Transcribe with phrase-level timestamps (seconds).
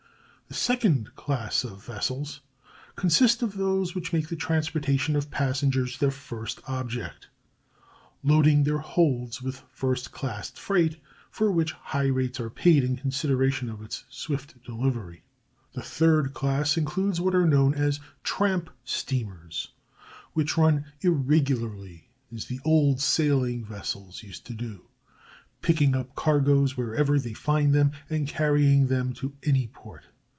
[0.47, 2.41] The second class of vessels
[2.97, 7.29] consists of those which make the transportation of passengers their first object,
[8.21, 13.69] loading their holds with first class freight, for which high rates are paid in consideration
[13.69, 15.23] of its swift delivery.
[15.71, 19.69] The third class includes what are known as "tramp" steamers,
[20.33, 24.85] which run irregularly, as the old sailing vessels used to do,
[25.61, 30.07] picking up cargoes wherever they find them and carrying them to any port.